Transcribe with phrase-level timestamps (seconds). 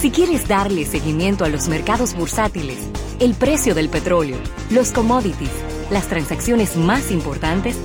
[0.00, 2.78] Si quieres darle seguimiento a los mercados bursátiles,
[3.18, 4.36] el precio del petróleo,
[4.70, 5.50] los commodities,
[5.90, 7.76] las transacciones más importantes,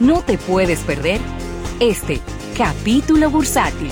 [0.00, 1.20] no te puedes perder
[1.78, 2.22] este
[2.56, 3.90] capítulo bursátil.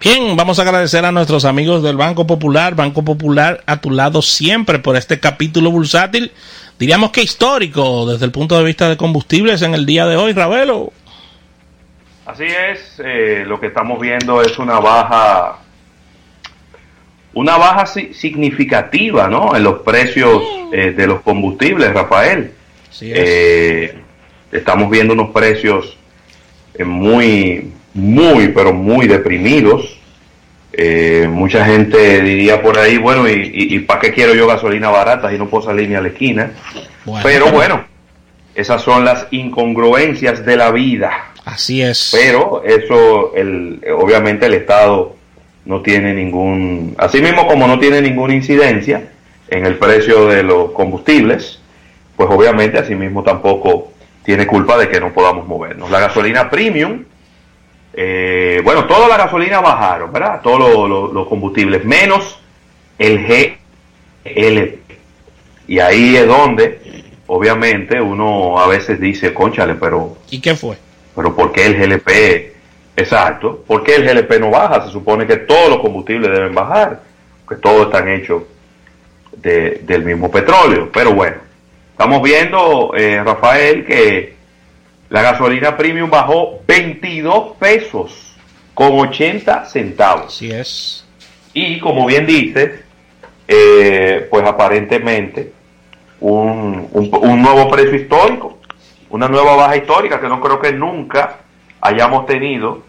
[0.00, 4.20] Bien, vamos a agradecer a nuestros amigos del Banco Popular, Banco Popular a tu lado
[4.20, 6.32] siempre por este capítulo bursátil,
[6.78, 10.32] diríamos que histórico desde el punto de vista de combustibles en el día de hoy,
[10.32, 10.92] Ravelo.
[12.26, 15.58] Así es, eh, lo que estamos viendo es una baja,
[17.34, 19.54] una baja significativa, ¿no?
[19.54, 20.42] En los precios
[20.72, 22.52] eh, de los combustibles, Rafael.
[23.00, 23.94] Eh,
[24.50, 25.98] estamos viendo unos precios
[26.78, 29.98] muy, muy, pero muy deprimidos.
[30.76, 35.38] Eh, mucha gente diría por ahí, bueno, ¿y, para qué quiero yo gasolina barata si
[35.38, 36.50] no puedo salir ni a la esquina?
[37.22, 37.84] Pero bueno,
[38.56, 41.30] esas son las incongruencias de la vida.
[41.44, 42.10] Así es.
[42.12, 45.14] Pero eso, el, obviamente el Estado
[45.64, 49.10] no tiene ningún, así mismo como no tiene ninguna incidencia
[49.48, 51.60] en el precio de los combustibles,
[52.16, 53.92] pues obviamente así mismo tampoco
[54.24, 55.88] tiene culpa de que no podamos movernos.
[55.88, 57.04] La gasolina premium
[57.96, 60.40] eh, bueno, toda la gasolina bajaron, ¿verdad?
[60.42, 62.40] Todos los combustibles, menos
[62.98, 64.80] el GLP.
[65.68, 70.16] Y ahí es donde, obviamente, uno a veces dice, conchale, pero...
[70.30, 70.76] ¿Y qué fue?
[71.14, 72.54] Pero ¿por qué el GLP?
[72.96, 74.84] Exacto, ¿por qué el GLP no baja?
[74.86, 77.00] Se supone que todos los combustibles deben bajar,
[77.48, 78.42] que todos están hechos
[79.36, 80.90] del mismo petróleo.
[80.92, 81.36] Pero bueno,
[81.90, 84.33] estamos viendo, eh, Rafael, que
[85.08, 88.36] la gasolina premium bajó 22 pesos
[88.74, 90.26] con 80 centavos.
[90.26, 91.06] Así es.
[91.52, 92.80] Y como bien dices,
[93.46, 95.52] eh, pues aparentemente
[96.20, 98.58] un, un, nuevo precio histórico,
[99.10, 101.36] una nueva baja histórica que no creo que nunca
[101.80, 102.82] hayamos tenido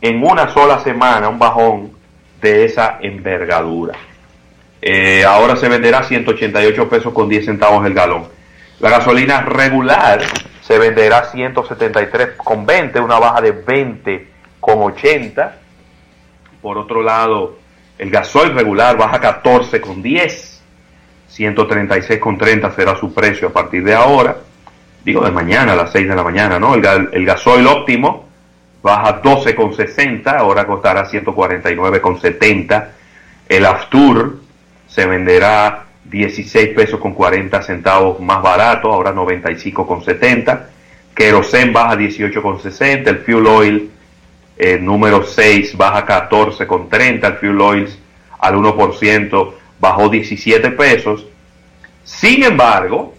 [0.00, 1.92] en una sola semana un bajón
[2.40, 3.94] de esa envergadura.
[4.82, 8.28] Eh, ahora se venderá 188 pesos con 10 centavos el galón.
[8.78, 10.20] La gasolina regular
[10.66, 15.52] se venderá 173,20, una baja de 20,80.
[16.60, 17.56] Por otro lado,
[17.98, 20.58] el gasoil regular baja 14,10,
[21.30, 24.38] 136,30 será su precio a partir de ahora,
[25.04, 26.74] digo de mañana a las 6 de la mañana, ¿no?
[26.74, 28.26] El, el gasoil óptimo
[28.82, 32.88] baja 12,60, ahora costará 149,70.
[33.48, 34.40] El Aftur
[34.88, 40.70] se venderá 16 pesos con 40 centavos más barato, ahora 95 con 70.
[41.14, 43.10] Kerosene baja 18 con 60.
[43.10, 43.90] El fuel oil
[44.56, 47.26] eh, número 6 baja 14 con 30.
[47.26, 47.88] El fuel oil
[48.38, 51.26] al 1% bajó 17 pesos.
[52.04, 53.14] Sin embargo,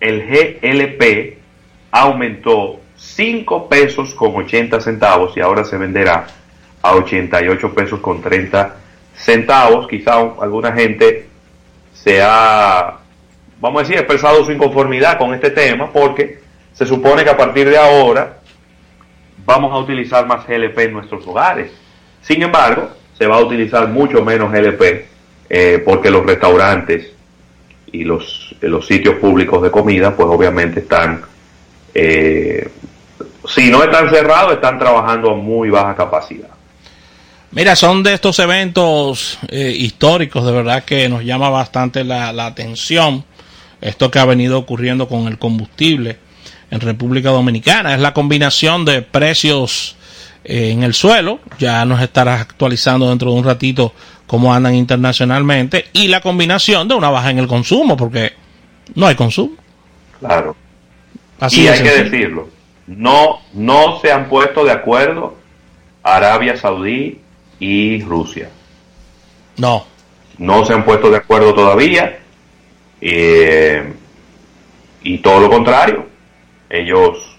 [0.00, 1.38] el GLP
[1.90, 6.26] aumentó 5 pesos con 80 centavos y ahora se venderá
[6.82, 8.76] a 88 pesos con 30
[9.14, 9.88] centavos.
[9.88, 11.27] Quizá alguna gente
[12.02, 12.98] se ha,
[13.60, 16.40] vamos a decir, expresado su inconformidad con este tema porque
[16.72, 18.38] se supone que a partir de ahora
[19.44, 21.72] vamos a utilizar más GLP en nuestros hogares.
[22.20, 24.82] Sin embargo, se va a utilizar mucho menos GLP
[25.50, 27.12] eh, porque los restaurantes
[27.90, 31.22] y los, los sitios públicos de comida, pues obviamente están,
[31.94, 32.68] eh,
[33.46, 36.50] si no están cerrados, están trabajando a muy baja capacidad.
[37.50, 43.24] Mira, son de estos eventos eh, históricos, de verdad que nos llama bastante la, atención
[43.80, 46.18] esto que ha venido ocurriendo con el combustible
[46.70, 47.94] en República Dominicana.
[47.94, 49.96] Es la combinación de precios
[50.44, 53.94] eh, en el suelo, ya nos estarás actualizando dentro de un ratito
[54.26, 58.34] cómo andan internacionalmente, y la combinación de una baja en el consumo, porque
[58.94, 59.56] no hay consumo.
[60.18, 60.54] Claro.
[61.40, 62.50] Así y hay que decirlo,
[62.86, 65.36] no, no se han puesto de acuerdo
[66.02, 67.20] Arabia Saudí
[67.58, 68.50] y Rusia.
[69.56, 69.84] No.
[70.38, 72.18] No se han puesto de acuerdo todavía.
[73.00, 73.92] Eh,
[75.02, 76.06] y todo lo contrario.
[76.70, 77.36] Ellos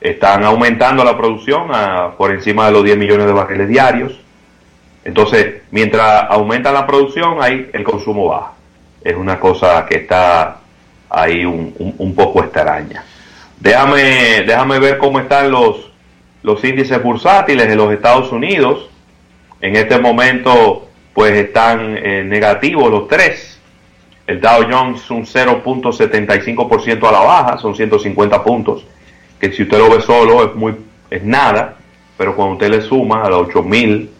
[0.00, 4.20] están aumentando la producción a, por encima de los 10 millones de barriles diarios.
[5.04, 8.52] Entonces, mientras aumenta la producción, ahí el consumo baja.
[9.02, 10.58] Es una cosa que está
[11.08, 13.04] ahí un, un, poco extraña.
[13.60, 15.92] Déjame, déjame ver cómo están los,
[16.42, 18.90] los índices bursátiles de los Estados Unidos.
[19.60, 23.58] En este momento, pues están eh, negativos los tres.
[24.26, 28.84] El Dow Jones un 0.75% a la baja, son 150 puntos,
[29.40, 30.74] que si usted lo ve solo es muy
[31.10, 31.76] es nada,
[32.16, 34.10] pero cuando usted le suma a los 8000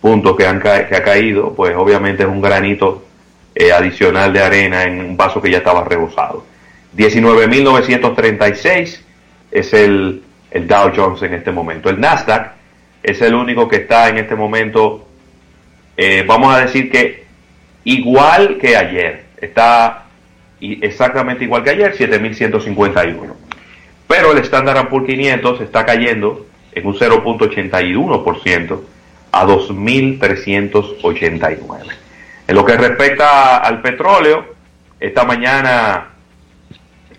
[0.00, 3.04] puntos que, han que ha caído, pues obviamente es un granito
[3.54, 6.44] eh, adicional de arena en un vaso que ya estaba rebosado.
[6.96, 9.00] 19.936
[9.50, 11.88] es el, el Dow Jones en este momento.
[11.88, 12.55] El Nasdaq
[13.06, 15.06] es el único que está en este momento,
[15.96, 17.24] eh, vamos a decir que
[17.84, 20.06] igual que ayer, está
[20.60, 23.32] exactamente igual que ayer, 7.151.
[24.08, 28.80] Pero el Standard Poor's 500 está cayendo en un 0.81%
[29.30, 31.58] a 2.389.
[32.48, 34.46] En lo que respecta al petróleo,
[34.98, 36.08] esta mañana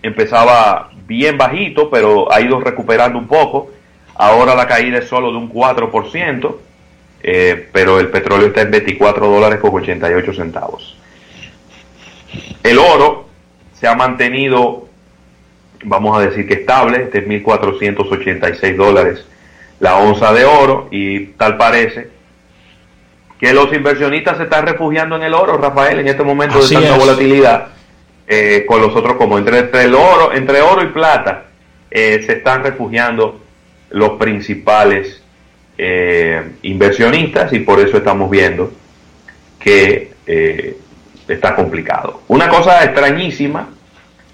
[0.02, 3.77] empezaba bien bajito, pero ha ido recuperando un poco.
[4.18, 6.56] Ahora la caída es solo de un 4%,
[7.22, 10.96] eh, pero el petróleo está en 24 dólares con 88 centavos.
[12.62, 13.28] El oro
[13.72, 14.88] se ha mantenido,
[15.84, 19.24] vamos a decir que estable, este es 1.486 dólares
[19.80, 22.10] la onza de oro y tal parece
[23.38, 26.98] que los inversionistas se están refugiando en el oro, Rafael, en este momento de tanta
[26.98, 27.68] volatilidad,
[28.26, 31.44] eh, con los otros como entre, el oro, entre oro y plata,
[31.88, 33.40] eh, se están refugiando
[33.90, 35.22] los principales
[35.76, 38.72] eh, inversionistas y por eso estamos viendo
[39.58, 40.12] que
[41.26, 42.22] está complicado.
[42.28, 43.68] Una cosa extrañísima,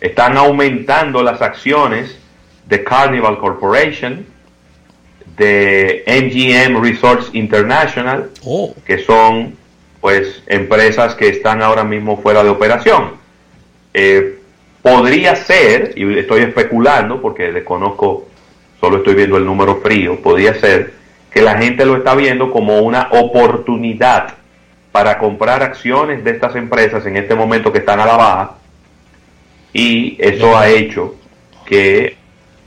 [0.00, 2.18] están aumentando las acciones
[2.66, 4.26] de Carnival Corporation,
[5.36, 8.74] de MGM Resorts International, oh.
[8.84, 9.56] que son
[10.00, 13.12] pues empresas que están ahora mismo fuera de operación.
[13.94, 14.38] Eh,
[14.82, 18.28] podría ser, y estoy especulando porque desconozco,
[18.84, 20.92] solo estoy viendo el número frío, podría ser
[21.30, 24.34] que la gente lo está viendo como una oportunidad
[24.92, 28.54] para comprar acciones de estas empresas en este momento que están a la baja
[29.72, 31.14] y eso ha hecho
[31.64, 32.16] que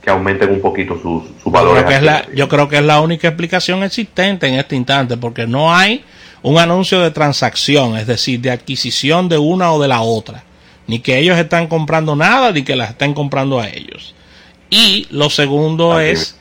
[0.02, 1.76] que aumenten un poquito su, su valor.
[1.76, 5.16] Yo creo, que es yo creo que es la única explicación existente en este instante,
[5.16, 6.04] porque no hay
[6.42, 10.44] un anuncio de transacción, es decir, de adquisición de una o de la otra.
[10.86, 14.14] Ni que ellos están comprando nada, ni que las estén comprando a ellos.
[14.70, 16.36] Y lo segundo es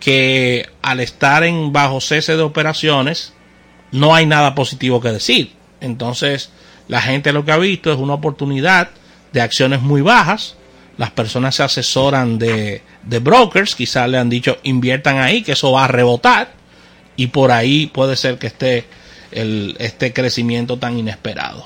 [0.00, 3.32] que al estar en bajo cese de operaciones,
[3.92, 5.52] no hay nada positivo que decir.
[5.80, 6.50] Entonces,
[6.88, 8.90] la gente lo que ha visto es una oportunidad
[9.32, 10.56] de acciones muy bajas
[11.00, 12.82] las personas se asesoran de,
[13.22, 16.52] brokers, quizás le han dicho inviertan ahí, que eso va a rebotar,
[17.16, 18.84] y por ahí puede ser que esté
[19.32, 21.64] el, este crecimiento tan inesperado.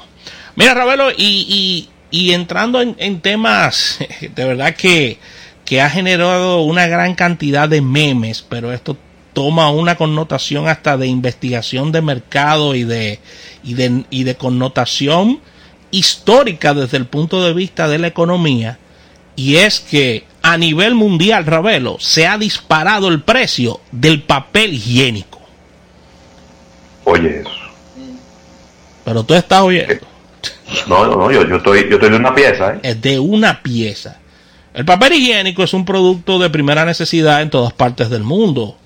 [0.54, 5.18] Mira, Ravelo, y, y, entrando en, temas, de verdad que,
[5.64, 8.96] que ha generado una gran cantidad de memes, pero esto
[9.32, 13.18] toma una connotación hasta de investigación de mercado y de,
[13.62, 15.40] y de, y de connotación
[15.90, 18.78] histórica desde el punto de vista de la economía
[19.36, 25.40] y es que a nivel mundial, Ravelo, se ha disparado el precio del papel higiénico.
[27.04, 27.50] Oye eso.
[29.04, 30.06] Pero tú estás oyendo.
[30.86, 32.74] No, no, no, yo, estoy, yo estoy de una pieza.
[32.74, 32.80] ¿eh?
[32.82, 34.20] Es de una pieza.
[34.74, 38.76] El papel higiénico es un producto de primera necesidad en todas partes del mundo.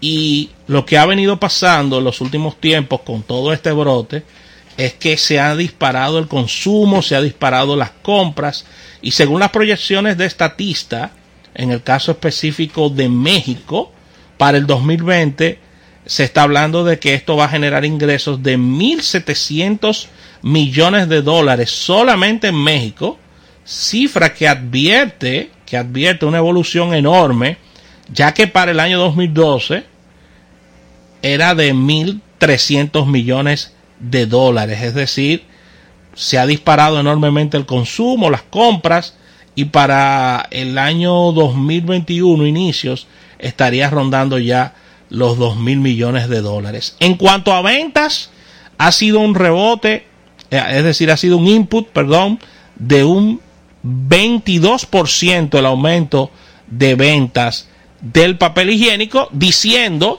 [0.00, 4.24] Y lo que ha venido pasando en los últimos tiempos con todo este brote
[4.76, 8.64] es que se ha disparado el consumo, se ha disparado las compras
[9.02, 11.12] y según las proyecciones de estatista,
[11.54, 13.92] en el caso específico de México,
[14.36, 15.60] para el 2020
[16.06, 20.06] se está hablando de que esto va a generar ingresos de 1.700
[20.42, 23.18] millones de dólares solamente en México,
[23.64, 27.58] cifra que advierte, que advierte una evolución enorme,
[28.12, 29.84] ya que para el año 2012
[31.22, 35.44] era de 1.300 millones de dólares, es decir,
[36.14, 39.14] se ha disparado enormemente el consumo, las compras
[39.54, 43.06] y para el año 2021 inicios
[43.38, 44.74] estaría rondando ya
[45.08, 46.96] los 2 mil millones de dólares.
[47.00, 48.30] En cuanto a ventas,
[48.78, 50.06] ha sido un rebote,
[50.50, 52.38] eh, es decir, ha sido un input, perdón,
[52.76, 53.40] de un
[53.84, 56.30] 22% el aumento
[56.66, 57.68] de ventas
[58.00, 60.18] del papel higiénico, diciendo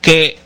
[0.00, 0.38] que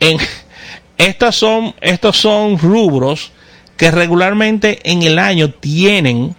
[0.00, 0.18] en,
[0.98, 3.32] estas son, estos son rubros
[3.76, 6.34] que regularmente en el año tienen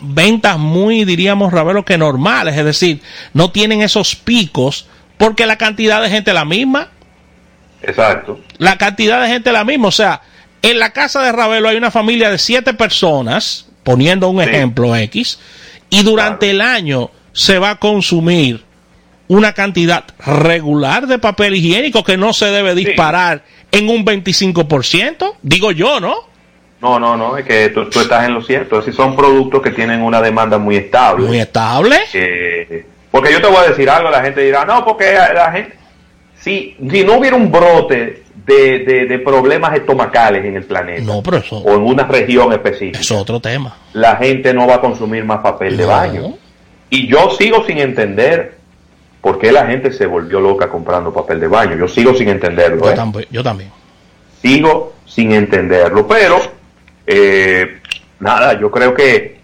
[0.00, 3.02] ventas muy, diríamos, Ravelo, que normales, es decir,
[3.34, 6.88] no tienen esos picos porque la cantidad de gente es la misma.
[7.82, 8.40] Exacto.
[8.58, 10.22] La cantidad de gente es la misma, o sea,
[10.62, 15.38] en la casa de Ravelo hay una familia de siete personas, poniendo un ejemplo X,
[15.90, 18.64] y durante el año se va a consumir
[19.28, 25.72] una cantidad regular de papel higiénico que no se debe disparar en un 25%, digo
[25.72, 26.32] yo, ¿no?
[26.82, 28.80] No, no, no, es que tú, estás en lo cierto.
[28.80, 31.28] Es son productos que tienen una demanda muy estable.
[31.28, 31.96] Muy estable.
[33.10, 35.76] porque yo te voy a decir algo, la gente dirá, no, porque la gente,
[36.42, 41.22] si, si no hubiera un brote de, de, de problemas estomacales en el planeta, No,
[41.22, 43.76] pero eso, o en una región específica, es otro tema.
[43.92, 45.88] la gente no va a consumir más papel de No.
[45.90, 46.34] baño.
[46.90, 48.56] Y yo sigo sin entender
[49.20, 51.76] por qué la gente se volvió loca comprando papel de baño.
[51.76, 52.84] Yo sigo sin entenderlo.
[52.84, 52.94] Yo, ¿eh?
[52.94, 53.70] también, yo también.
[54.42, 56.06] Sigo sin entenderlo.
[56.08, 56.38] Pero,
[57.06, 57.78] eh,
[58.18, 59.36] nada, yo creo que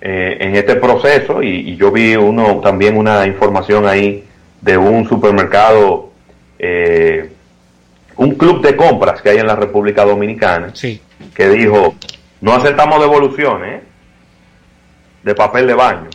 [0.00, 4.24] eh, en este proceso, y, y yo vi uno también una información ahí
[4.62, 6.07] de un supermercado,
[6.58, 7.32] eh,
[8.16, 11.00] un club de compras que hay en la República Dominicana, Sí.
[11.34, 11.94] que dijo,
[12.40, 13.82] no aceptamos devoluciones
[15.22, 16.08] de papel de baño.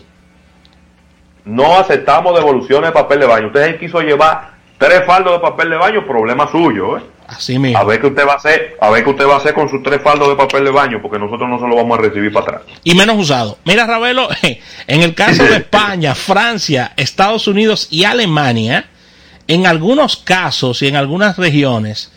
[1.46, 3.48] No aceptamos devoluciones de papel de baño.
[3.48, 6.98] Usted quiso llevar tres faldos de papel de baño, problema suyo.
[6.98, 7.02] ¿eh?
[7.28, 7.78] Así mismo.
[7.78, 9.68] A ver qué usted va a hacer, a ver qué usted va a hacer con
[9.70, 12.32] sus tres faldos de papel de baño, porque nosotros no se lo vamos a recibir
[12.32, 12.62] para atrás.
[12.84, 13.58] y menos usado.
[13.66, 14.30] Mira, Ravelo,
[14.88, 18.86] en el caso de España, Francia, Estados Unidos y Alemania,
[19.48, 22.12] en algunos casos y en algunas regiones,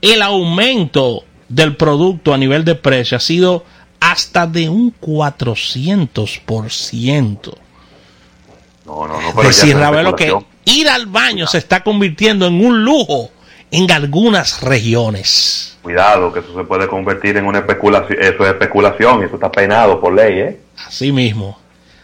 [0.00, 3.64] el aumento del producto a nivel de precio ha sido
[4.00, 7.54] hasta de un 400%.
[8.86, 9.34] No, no, no.
[9.34, 13.30] Pero decir, es Ravelo, que ir al baño se está convirtiendo en un lujo
[13.70, 15.76] en algunas regiones.
[15.82, 18.18] Cuidado, que eso se puede convertir en una especulación.
[18.20, 20.60] Eso es especulación y eso está penado por ley, ¿eh?
[20.86, 21.58] Así mismo.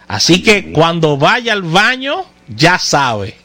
[0.09, 3.37] Así que cuando vaya al baño, ya sabe.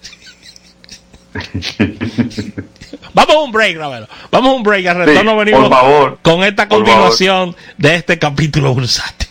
[3.13, 4.07] Vamos a un break, Ravelo.
[4.31, 4.85] Vamos a un break.
[4.87, 6.19] Al retorno Sí, venimos por favor.
[6.21, 9.29] con esta continuación de este capítulo bursátil.